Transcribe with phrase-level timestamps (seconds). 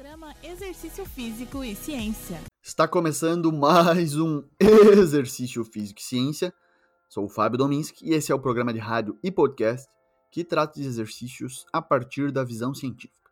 [0.00, 2.40] Programa Exercício Físico e Ciência.
[2.62, 6.54] Está começando mais um Exercício Físico e Ciência.
[7.06, 9.86] Sou o Fábio Dominski e esse é o programa de rádio e podcast
[10.30, 13.30] que trata de exercícios a partir da visão científica.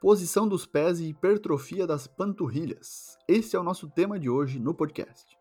[0.00, 3.18] Posição dos pés e hipertrofia das panturrilhas.
[3.28, 5.36] Esse é o nosso tema de hoje no podcast.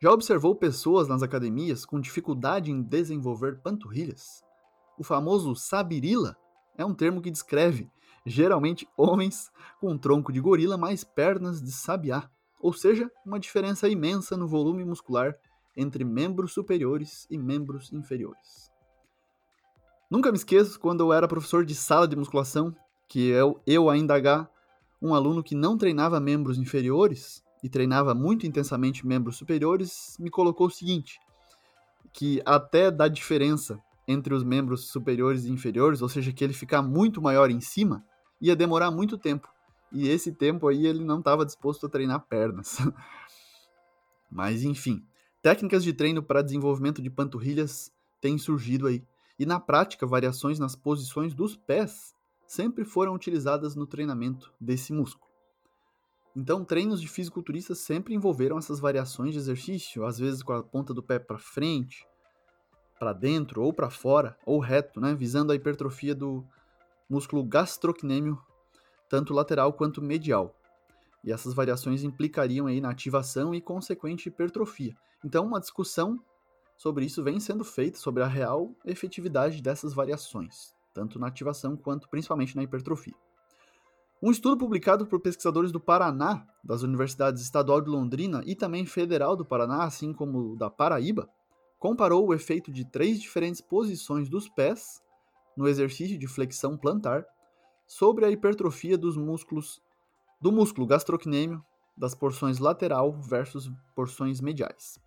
[0.00, 4.44] Já observou pessoas nas academias com dificuldade em desenvolver panturrilhas?
[4.96, 6.36] O famoso sabirila
[6.78, 7.90] é um termo que descreve
[8.24, 9.50] geralmente homens
[9.80, 12.28] com tronco de gorila mais pernas de sabiá,
[12.60, 15.36] ou seja, uma diferença imensa no volume muscular
[15.76, 18.70] entre membros superiores e membros inferiores.
[20.10, 22.74] Nunca me esqueço quando eu era professor de sala de musculação,
[23.08, 24.48] que eu, eu ainda H,
[25.00, 30.66] um aluno que não treinava membros inferiores e treinava muito intensamente membros superiores, me colocou
[30.66, 31.18] o seguinte,
[32.12, 36.82] que até da diferença entre os membros superiores e inferiores, ou seja, que ele ficar
[36.82, 38.04] muito maior em cima,
[38.42, 39.48] ia demorar muito tempo.
[39.92, 42.78] E esse tempo aí ele não estava disposto a treinar pernas.
[44.28, 45.06] Mas enfim,
[45.40, 49.04] técnicas de treino para desenvolvimento de panturrilhas têm surgido aí.
[49.38, 52.14] E na prática, variações nas posições dos pés
[52.46, 55.30] sempre foram utilizadas no treinamento desse músculo.
[56.34, 60.94] Então, treinos de fisiculturistas sempre envolveram essas variações de exercício, às vezes com a ponta
[60.94, 62.06] do pé para frente,
[62.98, 66.46] para dentro ou para fora, ou reto, né, visando a hipertrofia do,
[67.12, 68.40] músculo gastrocnêmio,
[69.06, 70.56] tanto lateral quanto medial.
[71.22, 74.96] E essas variações implicariam aí na ativação e consequente hipertrofia.
[75.22, 76.18] Então, uma discussão
[76.74, 82.08] sobre isso vem sendo feita, sobre a real efetividade dessas variações, tanto na ativação quanto
[82.08, 83.14] principalmente na hipertrofia.
[84.22, 89.36] Um estudo publicado por pesquisadores do Paraná, das universidades estadual de Londrina e também federal
[89.36, 91.28] do Paraná, assim como da Paraíba,
[91.78, 95.02] comparou o efeito de três diferentes posições dos pés
[95.56, 97.24] no exercício de flexão plantar
[97.86, 99.80] sobre a hipertrofia dos músculos
[100.40, 101.64] do músculo gastrocnêmio
[101.96, 104.98] das porções lateral versus porções mediais.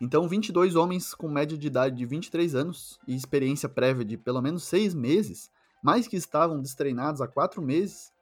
[0.00, 4.40] Então, 22 homens com média de idade de 23 anos e experiência prévia de pelo
[4.40, 5.50] menos 6 meses,
[5.82, 8.12] mais que estavam destreinados há 4 meses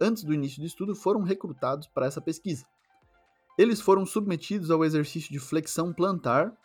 [0.00, 2.64] antes do início do estudo, foram recrutados para essa pesquisa.
[3.58, 6.56] Eles foram submetidos ao exercício de flexão plantar,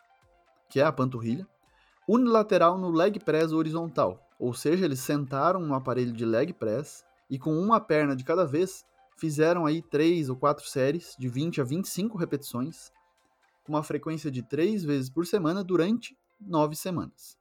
[0.70, 1.46] que é a panturrilha,
[2.14, 7.38] unilateral no leg press horizontal, ou seja, eles sentaram no aparelho de leg press e
[7.38, 8.84] com uma perna de cada vez
[9.16, 12.92] fizeram aí três ou quatro séries de 20 a 25 repetições,
[13.64, 17.38] com uma frequência de três vezes por semana durante nove semanas.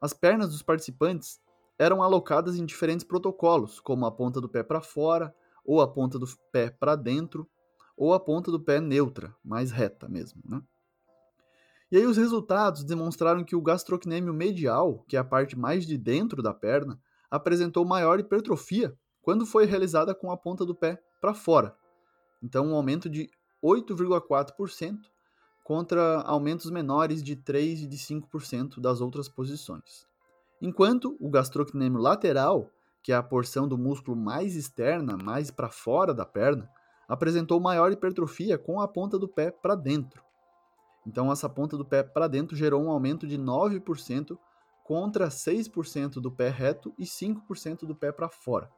[0.00, 1.38] As pernas dos participantes
[1.78, 6.18] eram alocadas em diferentes protocolos, como a ponta do pé para fora, ou a ponta
[6.18, 7.46] do pé para dentro,
[7.94, 10.40] ou a ponta do pé neutra, mais reta mesmo.
[10.48, 10.62] Né?
[11.90, 15.96] E aí os resultados demonstraram que o gastrocnêmio medial, que é a parte mais de
[15.96, 21.34] dentro da perna, apresentou maior hipertrofia quando foi realizada com a ponta do pé para
[21.34, 21.76] fora.
[22.42, 23.30] Então, um aumento de
[23.62, 24.98] 8,4%
[25.64, 30.06] contra aumentos menores de 3 e de 5% das outras posições.
[30.60, 32.70] Enquanto o gastrocnêmio lateral,
[33.02, 36.68] que é a porção do músculo mais externa, mais para fora da perna,
[37.08, 40.25] apresentou maior hipertrofia com a ponta do pé para dentro.
[41.06, 44.36] Então, essa ponta do pé para dentro gerou um aumento de 9%
[44.82, 48.68] contra 6% do pé reto e 5% do pé para fora.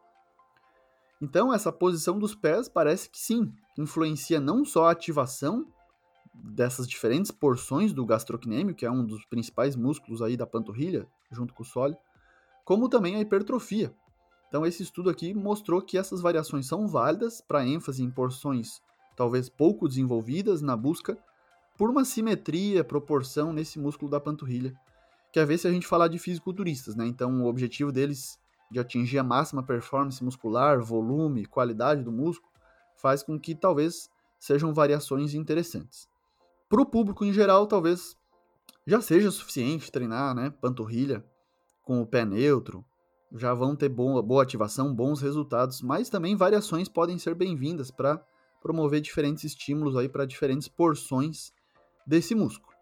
[1.21, 5.66] Então, essa posição dos pés parece que sim, influencia não só a ativação
[6.34, 11.55] dessas diferentes porções do gastrocnêmio, que é um dos principais músculos aí da panturrilha, junto
[11.55, 11.99] com o sólido,
[12.65, 13.93] como também a hipertrofia.
[14.49, 18.81] Então, esse estudo aqui mostrou que essas variações são válidas para ênfase em porções
[19.19, 21.19] talvez pouco desenvolvidas na busca
[21.78, 24.75] por uma simetria, proporção nesse músculo da panturrilha.
[25.33, 27.06] Quer ver se a gente falar de fisiculturistas, né?
[27.06, 28.37] Então, o objetivo deles
[28.69, 32.53] de atingir a máxima performance muscular, volume, qualidade do músculo,
[32.97, 36.09] faz com que talvez sejam variações interessantes.
[36.69, 38.16] Para o público em geral, talvez
[38.84, 41.25] já seja suficiente treinar, né, panturrilha
[41.84, 42.84] com o pé neutro,
[43.33, 48.21] já vão ter boa, boa ativação, bons resultados, mas também variações podem ser bem-vindas para
[48.60, 51.53] promover diferentes estímulos aí para diferentes porções
[52.09, 52.72] desse músculo.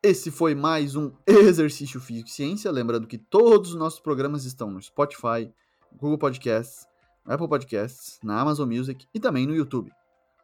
[0.00, 2.70] Esse foi mais um Exercício Físico e Ciência.
[2.70, 5.52] Lembrando que todos os nossos programas estão no Spotify,
[5.92, 6.86] Google Podcasts,
[7.24, 9.90] Apple Podcasts, na Amazon Music e também no YouTube.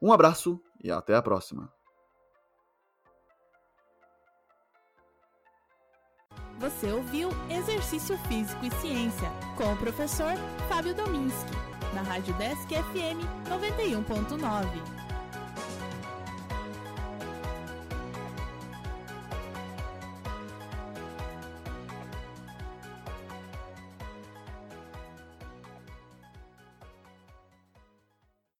[0.01, 1.73] Um abraço e até a próxima.
[6.59, 10.35] Você ouviu Exercício Físico e Ciência com o professor
[10.69, 11.53] Fábio Dominski,
[11.95, 15.02] na Rádio Desk FM 91.9.